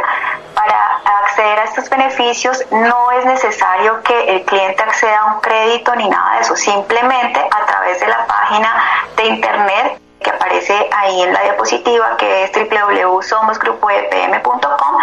Para 0.63 1.01
acceder 1.25 1.59
a 1.59 1.65
estos 1.65 1.89
beneficios 1.89 2.63
no 2.71 3.11
es 3.11 3.25
necesario 3.25 4.01
que 4.03 4.35
el 4.35 4.45
cliente 4.45 4.81
acceda 4.81 5.19
a 5.19 5.33
un 5.33 5.41
crédito 5.41 5.93
ni 5.95 6.07
nada 6.07 6.35
de 6.35 6.41
eso, 6.41 6.55
simplemente 6.55 7.39
a 7.39 7.65
través 7.65 7.99
de 7.99 8.07
la 8.07 8.25
página 8.25 8.69
de 9.17 9.25
internet 9.25 9.99
que 10.21 10.29
aparece 10.29 10.89
ahí 10.95 11.23
en 11.23 11.33
la 11.33 11.41
diapositiva 11.41 12.15
que 12.15 12.45
es 12.45 12.51
www.somosgrupoepm.com, 12.53 14.97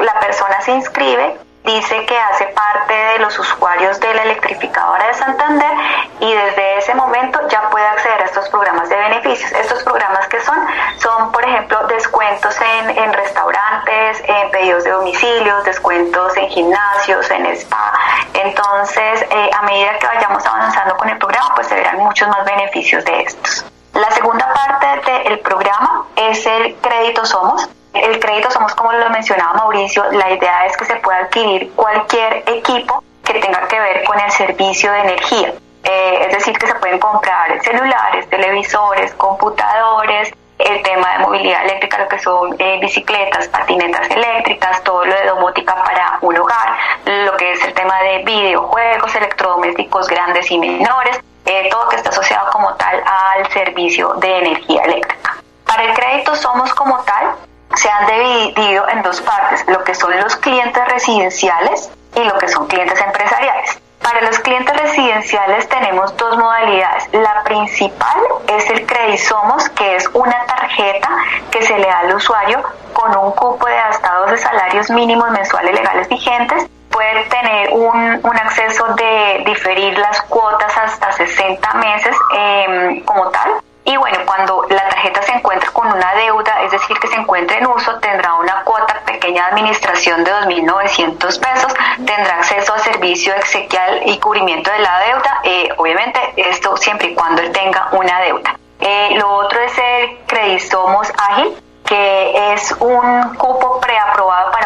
la 0.00 0.18
persona 0.18 0.60
se 0.62 0.72
inscribe 0.72 1.38
dice 1.66 2.06
que 2.06 2.18
hace 2.18 2.46
parte 2.46 2.94
de 2.94 3.18
los 3.18 3.38
usuarios 3.38 3.98
de 4.00 4.14
la 4.14 4.22
electrificadora 4.22 5.08
de 5.08 5.14
Santander 5.14 5.72
y 6.20 6.32
desde 6.32 6.78
ese 6.78 6.94
momento 6.94 7.40
ya 7.48 7.68
puede 7.70 7.84
acceder 7.86 8.22
a 8.22 8.24
estos 8.24 8.48
programas 8.48 8.88
de 8.88 8.96
beneficios. 8.96 9.50
Estos 9.52 9.82
programas 9.82 10.26
que 10.28 10.40
son, 10.40 10.56
son 10.98 11.32
por 11.32 11.44
ejemplo 11.44 11.86
descuentos 11.88 12.56
en, 12.60 12.90
en 12.90 13.12
restaurantes, 13.12 14.22
en 14.24 14.50
pedidos 14.52 14.84
de 14.84 14.92
domicilios, 14.92 15.64
descuentos 15.64 16.36
en 16.36 16.48
gimnasios, 16.48 17.30
en 17.30 17.46
spa. 17.46 17.92
Entonces, 18.32 19.22
eh, 19.22 19.50
a 19.52 19.62
medida 19.62 19.98
que 19.98 20.06
vayamos 20.06 20.46
avanzando 20.46 20.96
con 20.96 21.08
el 21.08 21.18
programa, 21.18 21.52
pues 21.56 21.66
se 21.66 21.74
verán 21.74 21.98
muchos 21.98 22.28
más 22.28 22.44
beneficios 22.44 23.04
de 23.04 23.22
estos. 23.22 23.64
La 23.92 24.10
segunda 24.12 24.46
parte 24.52 25.28
del 25.28 25.40
programa 25.40 26.04
es 26.14 26.46
el 26.46 26.76
crédito 26.76 27.24
Somos. 27.24 27.68
El 28.02 28.20
crédito 28.20 28.50
somos, 28.50 28.74
como 28.74 28.92
lo 28.92 29.10
mencionaba 29.10 29.54
Mauricio, 29.54 30.04
la 30.12 30.30
idea 30.30 30.66
es 30.66 30.76
que 30.76 30.84
se 30.84 30.96
pueda 30.96 31.18
adquirir 31.18 31.72
cualquier 31.72 32.42
equipo 32.46 33.02
que 33.24 33.34
tenga 33.34 33.66
que 33.68 33.78
ver 33.78 34.04
con 34.04 34.18
el 34.20 34.30
servicio 34.30 34.92
de 34.92 35.00
energía. 35.00 35.52
Eh, 35.84 36.26
es 36.26 36.32
decir, 36.32 36.58
que 36.58 36.66
se 36.66 36.74
pueden 36.76 36.98
comprar 36.98 37.60
celulares, 37.62 38.28
televisores, 38.28 39.12
computadores, 39.14 40.32
el 40.58 40.82
tema 40.82 41.12
de 41.12 41.18
movilidad 41.20 41.64
eléctrica, 41.64 41.98
lo 41.98 42.08
que 42.08 42.18
son 42.18 42.56
eh, 42.58 42.78
bicicletas, 42.80 43.46
patinetas 43.48 44.10
eléctricas, 44.10 44.82
todo 44.82 45.04
lo 45.04 45.14
de 45.14 45.26
domótica 45.26 45.74
para 45.84 46.18
un 46.22 46.36
hogar, 46.38 46.76
lo 47.04 47.36
que 47.36 47.52
es 47.52 47.64
el 47.64 47.74
tema 47.74 48.00
de 48.02 48.18
videojuegos, 48.24 49.14
electrodomésticos 49.14 50.08
grandes 50.08 50.50
y 50.50 50.58
menores, 50.58 51.20
eh, 51.44 51.68
todo 51.70 51.88
que 51.88 51.96
está 51.96 52.10
asociado 52.10 52.50
como 52.50 52.74
tal 52.74 53.02
al 53.06 53.48
servicio 53.52 54.14
de 54.14 54.38
energía 54.38 54.82
eléctrica. 54.82 55.36
Para 55.66 55.84
el 55.84 55.94
crédito 55.94 56.34
somos 56.36 56.72
como 56.74 56.98
tal 57.04 57.36
se 57.76 57.88
han 57.90 58.06
dividido 58.06 58.88
en 58.88 59.02
dos 59.02 59.20
partes, 59.20 59.64
lo 59.68 59.84
que 59.84 59.94
son 59.94 60.18
los 60.20 60.36
clientes 60.36 60.82
residenciales 60.88 61.90
y 62.14 62.24
lo 62.24 62.36
que 62.38 62.48
son 62.48 62.66
clientes 62.66 63.00
empresariales. 63.00 63.78
Para 64.02 64.20
los 64.22 64.38
clientes 64.38 64.74
residenciales 64.80 65.68
tenemos 65.68 66.16
dos 66.16 66.38
modalidades. 66.38 67.08
La 67.12 67.42
principal 67.44 68.20
es 68.46 68.70
el 68.70 69.18
Somos, 69.18 69.68
que 69.70 69.96
es 69.96 70.08
una 70.12 70.46
tarjeta 70.46 71.08
que 71.50 71.62
se 71.62 71.76
le 71.76 71.86
da 71.86 71.98
al 72.00 72.14
usuario 72.14 72.62
con 72.92 73.16
un 73.16 73.32
cupo 73.32 73.66
de 73.66 73.78
hasta 73.78 74.14
12 74.20 74.38
salarios 74.38 74.90
mínimos 74.90 75.28
mensuales 75.30 75.74
legales 75.74 76.08
vigentes. 76.08 76.66
Puede 76.90 77.24
tener 77.24 77.70
un, 77.72 78.20
un 78.22 78.36
acceso 78.38 78.86
de 78.94 79.42
diferir 79.44 79.98
las 79.98 80.22
cuotas 80.22 80.72
hasta 80.78 81.12
60 81.12 81.74
meses 81.74 82.16
eh, 82.36 83.02
como 83.04 83.28
tal 83.30 83.60
y 83.86 83.96
bueno, 83.96 84.18
cuando 84.26 84.66
la 84.68 84.88
tarjeta 84.88 85.22
se 85.22 85.32
encuentra 85.32 85.70
con 85.70 85.86
una 85.86 86.14
deuda, 86.14 86.60
es 86.64 86.72
decir, 86.72 86.98
que 86.98 87.06
se 87.06 87.14
encuentra 87.14 87.56
en 87.56 87.68
uso, 87.68 87.96
tendrá 88.00 88.34
una 88.34 88.64
cuota 88.64 89.00
pequeña 89.06 89.44
de 89.44 89.50
administración 89.52 90.24
de 90.24 90.32
2.900 90.32 91.18
pesos, 91.18 91.72
tendrá 91.98 92.38
acceso 92.38 92.74
a 92.74 92.80
servicio 92.80 93.32
exequial 93.34 94.02
y 94.04 94.18
cubrimiento 94.18 94.72
de 94.72 94.80
la 94.80 94.98
deuda, 94.98 95.40
eh, 95.44 95.68
obviamente 95.76 96.18
esto 96.36 96.76
siempre 96.76 97.08
y 97.08 97.14
cuando 97.14 97.42
él 97.42 97.52
tenga 97.52 97.88
una 97.92 98.20
deuda. 98.22 98.58
Eh, 98.80 99.14
lo 99.18 99.30
otro 99.30 99.60
es 99.60 99.78
el 99.78 100.18
Credisomos 100.26 101.12
Ágil, 101.16 101.54
que 101.86 102.54
es 102.54 102.72
un 102.80 103.36
cupo 103.36 103.80
preaprobado 103.80 104.50
para 104.50 104.65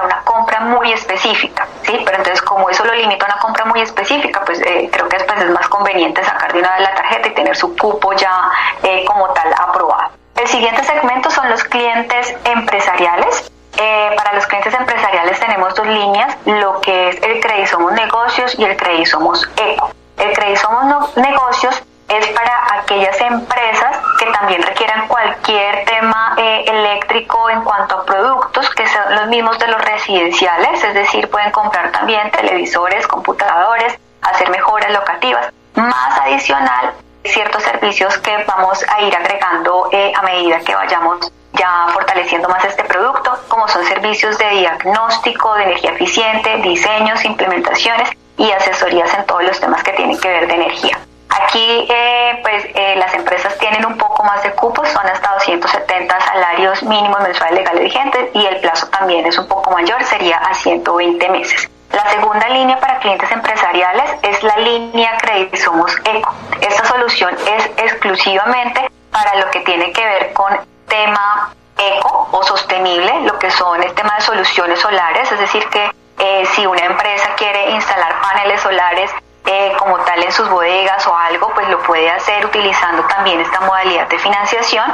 muy 0.60 0.92
específica, 0.92 1.66
¿sí? 1.82 2.00
Pero 2.04 2.18
entonces 2.18 2.42
como 2.42 2.68
eso 2.70 2.84
lo 2.84 2.94
limita 2.94 3.26
a 3.26 3.28
una 3.32 3.38
compra 3.38 3.64
muy 3.64 3.80
específica, 3.80 4.42
pues 4.44 4.60
eh, 4.60 4.88
creo 4.92 5.08
que 5.08 5.16
después 5.16 5.40
es 5.40 5.50
más 5.50 5.68
conveniente 5.68 6.22
sacar 6.24 6.52
de 6.52 6.60
una 6.60 6.70
vez 6.72 6.80
la 6.82 6.94
tarjeta 6.94 7.28
y 7.28 7.34
tener 7.34 7.56
su 7.56 7.76
cupo 7.76 8.12
ya 8.12 8.50
eh, 8.82 9.04
como 9.06 9.28
tal 9.30 9.52
aprobado. 9.56 10.10
El 10.36 10.48
siguiente 10.48 10.82
segmento 10.84 11.30
son 11.30 11.50
los 11.50 11.62
clientes 11.64 12.34
empresariales. 12.44 13.50
Eh, 13.76 14.10
para 14.16 14.34
los 14.34 14.46
clientes 14.46 14.74
empresariales 14.74 15.38
tenemos 15.38 15.74
dos 15.74 15.86
líneas, 15.86 16.36
lo 16.44 16.80
que 16.80 17.10
es 17.10 17.22
el 17.22 17.40
Credisomos 17.40 17.92
Negocios 17.92 18.58
y 18.58 18.64
el 18.64 18.76
Credisomos 18.76 19.48
Eco. 19.56 19.90
El 20.16 20.32
Credisomos 20.32 21.16
Negocios 21.16 21.82
es 22.10 22.26
para 22.28 22.80
aquellas 22.80 23.20
empresas 23.20 23.96
que 24.18 24.26
también 24.26 24.62
requieran 24.62 25.06
cualquier 25.06 25.84
tema 25.84 26.34
eh, 26.36 26.64
eléctrico 26.66 27.48
en 27.50 27.62
cuanto 27.62 27.98
a 27.98 28.04
productos 28.04 28.68
que 28.70 28.86
son 28.88 29.14
los 29.14 29.28
mismos 29.28 29.58
de 29.60 29.68
los 29.68 29.80
residenciales, 29.80 30.82
es 30.82 30.94
decir, 30.94 31.30
pueden 31.30 31.52
comprar 31.52 31.92
también 31.92 32.30
televisores, 32.32 33.06
computadores, 33.06 33.96
hacer 34.22 34.50
mejoras 34.50 34.90
locativas. 34.90 35.52
Más 35.74 36.18
adicional, 36.20 36.92
ciertos 37.24 37.62
servicios 37.62 38.18
que 38.18 38.44
vamos 38.44 38.84
a 38.88 39.02
ir 39.02 39.14
agregando 39.14 39.88
eh, 39.92 40.12
a 40.16 40.22
medida 40.22 40.58
que 40.60 40.74
vayamos 40.74 41.32
ya 41.52 41.88
fortaleciendo 41.92 42.48
más 42.48 42.64
este 42.64 42.82
producto, 42.84 43.38
como 43.48 43.68
son 43.68 43.84
servicios 43.84 44.36
de 44.38 44.48
diagnóstico 44.50 45.54
de 45.54 45.64
energía 45.64 45.92
eficiente, 45.92 46.56
diseños, 46.58 47.24
implementaciones 47.24 48.10
y 48.36 48.50
asesorías 48.50 49.12
en 49.14 49.26
todos 49.26 49.44
los 49.44 49.60
temas 49.60 49.82
que 49.84 49.92
tienen 49.92 50.18
que 50.18 50.28
ver 50.28 50.48
de 50.48 50.54
energía. 50.54 50.98
Aquí, 51.30 51.86
eh, 51.88 52.38
pues, 52.42 52.64
eh, 52.74 52.96
las 52.96 53.14
empresas 53.14 53.56
tienen 53.58 53.86
un 53.86 53.96
poco 53.96 54.24
más 54.24 54.42
de 54.42 54.50
cupos, 54.52 54.88
son 54.88 55.06
hasta 55.06 55.32
270 55.34 56.20
salarios 56.20 56.82
mínimos 56.82 57.20
mensuales 57.20 57.60
legales 57.60 57.84
vigentes 57.84 58.30
y 58.34 58.46
el 58.46 58.60
plazo 58.60 58.88
también 58.88 59.24
es 59.26 59.38
un 59.38 59.46
poco 59.46 59.70
mayor, 59.70 60.02
sería 60.04 60.38
a 60.38 60.54
120 60.54 61.28
meses. 61.28 61.70
La 61.92 62.08
segunda 62.10 62.48
línea 62.48 62.78
para 62.78 62.98
clientes 63.00 63.30
empresariales 63.30 64.10
es 64.22 64.42
la 64.42 64.56
línea 64.58 65.18
Somos 65.54 65.92
Eco. 66.04 66.34
Esta 66.60 66.84
solución 66.84 67.34
es 67.46 67.66
exclusivamente 67.76 68.88
para 69.10 69.36
lo 69.36 69.50
que 69.50 69.60
tiene 69.60 69.92
que 69.92 70.04
ver 70.04 70.32
con 70.32 70.58
tema 70.86 71.52
eco 71.76 72.28
o 72.30 72.42
sostenible, 72.42 73.22
lo 73.22 73.38
que 73.38 73.50
son 73.50 73.82
el 73.82 73.92
tema 73.94 74.14
de 74.16 74.22
soluciones 74.22 74.78
solares, 74.78 75.32
es 75.32 75.38
decir, 75.38 75.66
que 75.68 75.90
eh, 76.18 76.44
si 76.54 76.66
una 76.66 76.84
empresa 76.84 77.30
quiere 77.36 77.70
instalar 77.70 78.20
paneles 78.20 78.60
solares 78.60 79.10
eh, 79.46 79.72
como 79.78 79.96
tal 80.00 80.22
en 80.22 80.30
sus 80.32 80.48
bodegas 80.48 81.06
o 81.06 81.16
algo, 81.16 81.52
pues 81.54 81.68
lo 81.68 81.82
puede 81.82 82.10
hacer 82.10 82.44
utilizando 82.44 83.02
también 83.04 83.40
esta 83.40 83.60
modalidad 83.60 84.06
de 84.08 84.18
financiación. 84.18 84.84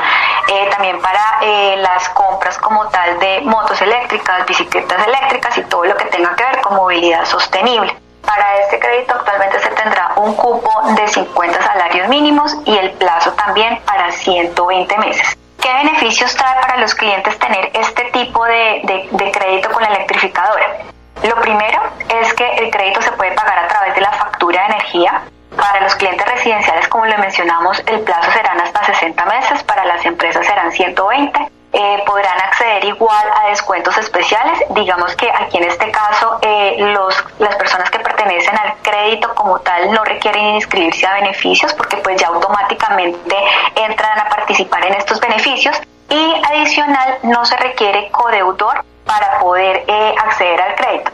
Eh, 0.49 0.69
también 0.71 1.01
para 1.01 1.21
eh, 1.43 1.77
las 1.79 2.09
compras 2.11 2.57
como 2.59 2.87
tal 2.89 3.19
de 3.19 3.41
motos 3.43 3.81
eléctricas, 3.83 4.47
bicicletas 4.47 5.07
eléctricas 5.07 5.59
y 5.59 5.63
todo 5.65 5.85
lo 5.85 5.97
que 5.97 6.05
tenga 6.07 6.35
que 6.37 6.45
ver 6.45 6.61
con 6.61 6.77
movilidad 6.77 7.25
sostenible. 7.25 7.95
Para 8.25 8.57
este 8.59 8.79
crédito 8.79 9.15
actualmente 9.15 9.61
se 9.61 9.69
tendrá 9.71 10.13
un 10.17 10.35
cupo 10.35 10.71
de 10.95 11.07
50 11.07 11.63
salarios 11.63 12.09
mínimos 12.09 12.57
y 12.65 12.77
el 12.77 12.93
plazo 12.93 13.33
también 13.33 13.81
para 13.85 14.11
120 14.11 14.99
meses. 14.99 15.37
¿Qué 15.61 15.73
beneficios 15.73 16.35
trae 16.35 16.61
para 16.61 16.77
los 16.79 16.95
clientes 16.95 17.39
tener 17.39 17.71
este 17.75 18.05
tipo 18.13 18.45
de, 18.45 19.09
de 19.11 19.33
crédito 19.33 19.71
con 19.71 19.83
la 19.83 19.89
electrificadora? 19.89 20.96
Lo 21.23 21.35
primero 21.41 21.81
es 22.21 22.35
que 22.35 22.49
el 22.57 22.71
crédito 22.71 23.03
se 23.03 23.13
puede 23.13 23.33
pagar 23.33 23.59
a 23.59 23.69
través 23.69 23.95
de 23.95 24.01
la 24.01 24.13
factura 24.13 24.61
de 24.61 24.67
energía. 24.75 25.23
Para 25.57 25.81
los 25.81 25.95
clientes 25.95 26.27
residenciales, 26.27 26.87
como 26.89 27.07
le 27.07 27.17
mencionamos, 27.17 27.83
el 27.87 28.01
plazo 28.01 28.31
serán 28.33 28.61
hasta 28.61 28.85
60 28.85 29.25
meses, 29.25 29.63
para 29.63 29.85
las 29.87 30.05
empresas 30.05 30.45
serán 30.47 30.71
120. 30.71 31.51
Eh, 31.73 32.03
podrán 32.07 32.41
acceder 32.41 32.85
igual 32.85 33.27
a 33.35 33.49
descuentos 33.49 33.97
especiales. 33.99 34.59
Digamos 34.71 35.15
que 35.17 35.31
aquí 35.31 35.59
en 35.59 35.65
este 35.65 35.91
caso 35.91 36.39
eh, 36.43 36.77
los, 36.79 37.25
las 37.39 37.57
personas 37.57 37.91
que 37.91 37.99
pertenecen 37.99 38.57
al 38.57 38.75
crédito 38.83 39.35
como 39.35 39.59
tal 39.61 39.93
no 39.93 40.05
requieren 40.05 40.55
inscribirse 40.55 41.07
a 41.07 41.15
beneficios 41.15 41.75
porque 41.75 41.97
pues 41.99 42.21
ya 42.21 42.29
automáticamente 42.29 43.37
entran 43.75 44.19
a 44.19 44.29
participar 44.29 44.87
en 44.87 44.95
estos 44.95 45.21
beneficios 45.21 45.79
y 46.09 46.43
adicional 46.51 47.19
no 47.25 47.45
se 47.45 47.57
requiere 47.57 48.11
codeudor 48.11 48.85
para 49.07 49.39
poder 49.41 49.85
eh, 49.89 50.15
acceder 50.25 50.61
al 50.61 50.75
crédito. 50.75 51.11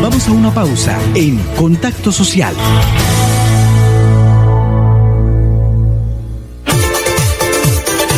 Vamos 0.00 0.28
a 0.28 0.32
una 0.32 0.52
pausa 0.52 0.98
en 1.14 1.38
Contacto 1.56 2.12
Social. 2.12 2.54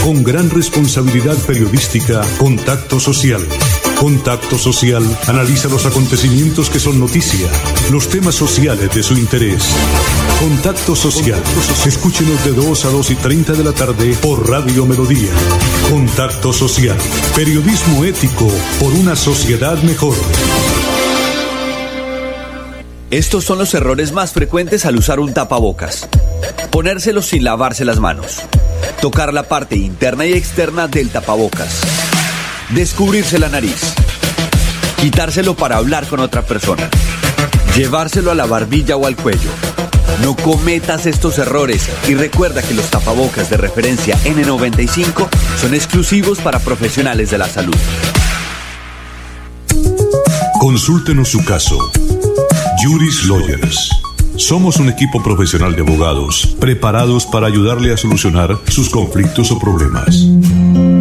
Con 0.04 0.22
gran 0.22 0.50
responsabilidad 0.50 1.36
periodística, 1.46 2.22
Contacto 2.38 3.00
Social. 3.00 3.40
Contacto 4.04 4.58
Social 4.58 5.02
analiza 5.28 5.70
los 5.70 5.86
acontecimientos 5.86 6.68
que 6.68 6.78
son 6.78 7.00
noticia, 7.00 7.48
los 7.90 8.06
temas 8.10 8.34
sociales 8.34 8.94
de 8.94 9.02
su 9.02 9.14
interés. 9.14 9.64
Contacto 10.40 10.94
Social. 10.94 11.42
Escúchenos 11.86 12.44
de 12.44 12.52
2 12.52 12.84
a 12.84 12.90
2 12.90 13.10
y 13.12 13.14
30 13.14 13.54
de 13.54 13.64
la 13.64 13.72
tarde 13.72 14.14
por 14.20 14.46
Radio 14.46 14.84
Melodía. 14.84 15.30
Contacto 15.88 16.52
Social. 16.52 16.98
Periodismo 17.34 18.04
ético 18.04 18.46
por 18.78 18.92
una 18.92 19.16
sociedad 19.16 19.82
mejor. 19.82 20.16
Estos 23.10 23.44
son 23.44 23.56
los 23.56 23.72
errores 23.72 24.12
más 24.12 24.34
frecuentes 24.34 24.84
al 24.84 24.98
usar 24.98 25.18
un 25.18 25.32
tapabocas. 25.32 26.10
Ponérselo 26.70 27.22
sin 27.22 27.42
lavarse 27.42 27.86
las 27.86 28.00
manos. 28.00 28.42
Tocar 29.00 29.32
la 29.32 29.44
parte 29.44 29.76
interna 29.76 30.26
y 30.26 30.34
externa 30.34 30.88
del 30.88 31.08
tapabocas. 31.08 32.03
Descubrirse 32.74 33.38
la 33.38 33.48
nariz. 33.48 33.94
Quitárselo 35.00 35.54
para 35.54 35.76
hablar 35.76 36.08
con 36.08 36.18
otra 36.18 36.42
persona. 36.42 36.90
Llevárselo 37.76 38.32
a 38.32 38.34
la 38.34 38.46
barbilla 38.46 38.96
o 38.96 39.06
al 39.06 39.14
cuello. 39.14 39.50
No 40.22 40.34
cometas 40.34 41.06
estos 41.06 41.38
errores 41.38 41.88
y 42.08 42.14
recuerda 42.14 42.62
que 42.62 42.74
los 42.74 42.86
tapabocas 42.86 43.48
de 43.48 43.58
referencia 43.58 44.18
N95 44.24 45.28
son 45.60 45.74
exclusivos 45.74 46.40
para 46.40 46.58
profesionales 46.58 47.30
de 47.30 47.38
la 47.38 47.48
salud. 47.48 47.76
Consúltenos 50.58 51.28
su 51.28 51.44
caso. 51.44 51.78
Juris 52.82 53.24
Lawyers. 53.24 54.03
Somos 54.36 54.78
un 54.78 54.88
equipo 54.88 55.22
profesional 55.22 55.76
de 55.76 55.82
abogados 55.82 56.56
preparados 56.58 57.24
para 57.24 57.46
ayudarle 57.46 57.92
a 57.92 57.96
solucionar 57.96 58.58
sus 58.66 58.90
conflictos 58.90 59.52
o 59.52 59.60
problemas. 59.60 60.26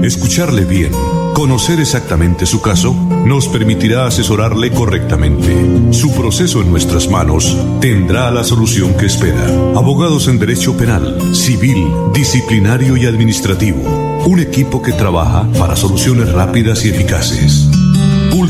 Escucharle 0.04 0.66
bien, 0.66 0.92
conocer 1.34 1.80
exactamente 1.80 2.46
su 2.46 2.62
caso, 2.62 2.94
nos 2.94 3.48
permitirá 3.48 4.06
asesorarle 4.06 4.72
correctamente. 4.72 5.94
Su 5.94 6.14
proceso 6.14 6.62
en 6.62 6.70
nuestras 6.70 7.10
manos 7.10 7.58
tendrá 7.82 8.30
la 8.30 8.44
solución 8.44 8.94
que 8.94 9.08
espera. 9.08 9.44
Abogados 9.76 10.28
en 10.28 10.38
Derecho 10.38 10.78
Penal, 10.78 11.18
Civil, 11.34 11.88
Disciplinario 12.14 12.98
y 12.98 13.08
Administrativo. 13.08 13.82
Un 14.28 14.40
equipo 14.42 14.84
que 14.84 14.94
trabaja 14.94 15.48
para 15.58 15.76
soluciones 15.76 16.32
rápidas 16.32 16.86
y 16.86 16.90
eficaces. 16.90 17.68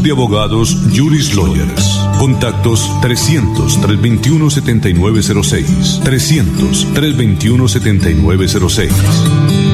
De 0.01 0.11
Abogados 0.11 0.77
Juris 0.95 1.35
Lawyers. 1.35 1.99
Contactos 2.17 2.89
300-321-7906. 3.01 6.01
300-321-7906. 6.03 8.89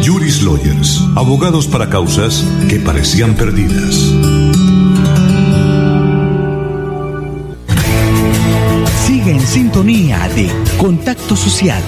Juris 0.05 0.41
Lawyers. 0.41 1.01
Abogados 1.15 1.67
para 1.67 1.89
causas 1.89 2.43
que 2.67 2.79
parecían 2.79 3.35
perdidas. 3.35 3.95
Sigue 9.07 9.31
en 9.31 9.41
sintonía 9.41 10.27
de 10.35 10.49
Contacto 10.77 11.35
Social. 11.35 11.83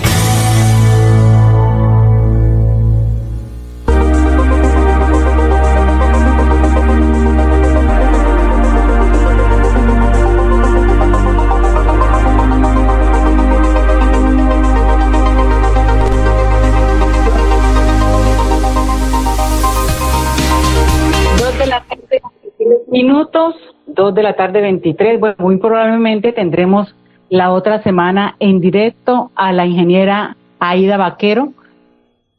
Minutos, 23.31 23.55
2 23.87 24.15
de 24.15 24.23
la 24.23 24.35
tarde 24.35 24.61
23. 24.61 25.19
Bueno, 25.19 25.35
muy 25.39 25.57
probablemente 25.57 26.33
tendremos 26.33 26.93
la 27.29 27.51
otra 27.51 27.81
semana 27.81 28.35
en 28.39 28.59
directo 28.59 29.31
a 29.35 29.53
la 29.53 29.65
ingeniera 29.65 30.35
Aida 30.59 30.97
Vaquero, 30.97 31.53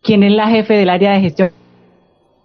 quien 0.02 0.22
es 0.22 0.32
la 0.32 0.48
jefe 0.48 0.74
del 0.74 0.90
área 0.90 1.12
de 1.12 1.20
gestión 1.20 1.50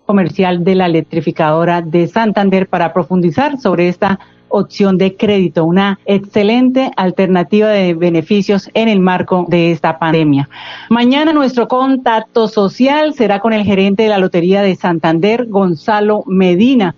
comercial 0.05 0.63
de 0.63 0.75
la 0.75 0.85
electrificadora 0.85 1.81
de 1.81 2.07
Santander 2.07 2.67
para 2.67 2.93
profundizar 2.93 3.59
sobre 3.59 3.89
esta 3.89 4.19
opción 4.49 4.97
de 4.97 5.17
crédito, 5.17 5.65
una 5.65 5.99
excelente 6.05 6.91
alternativa 6.95 7.67
de 7.67 7.93
beneficios 7.93 8.69
en 8.73 8.87
el 8.87 9.01
marco 9.01 9.45
de 9.49 9.71
esta 9.73 9.99
pandemia. 9.99 10.47
Mañana 10.89 11.33
nuestro 11.33 11.67
contacto 11.67 12.47
social 12.47 13.13
será 13.13 13.41
con 13.41 13.51
el 13.51 13.65
gerente 13.65 14.03
de 14.03 14.09
la 14.09 14.19
Lotería 14.19 14.61
de 14.61 14.75
Santander, 14.75 15.47
Gonzalo 15.47 16.23
Medina 16.27 16.95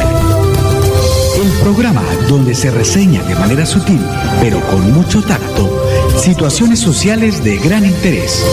El 1.44 1.52
programa 1.64 2.04
donde 2.28 2.54
se 2.54 2.70
reseña 2.70 3.24
de 3.24 3.34
manera 3.34 3.66
sutil, 3.66 4.02
pero 4.40 4.62
con 4.70 4.94
mucho 4.94 5.24
tacto, 5.24 5.68
situaciones 6.16 6.78
sociales 6.78 7.44
de 7.44 7.58
gran 7.58 7.86
interés. 7.86 8.46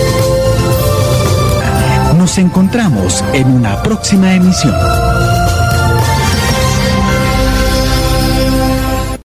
Nos 2.16 2.38
encontramos 2.38 3.22
en 3.34 3.48
una 3.48 3.82
próxima 3.82 4.32
emisión. 4.32 4.74